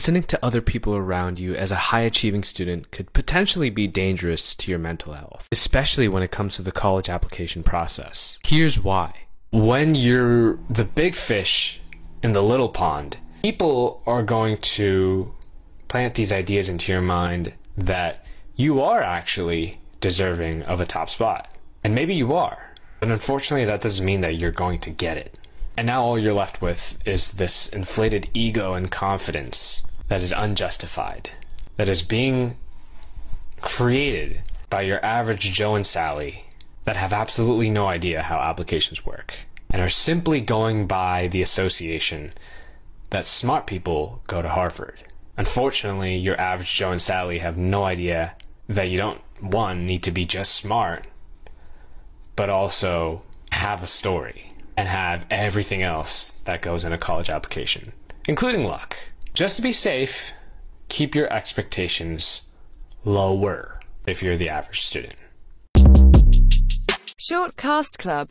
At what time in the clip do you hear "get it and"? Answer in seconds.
24.88-25.86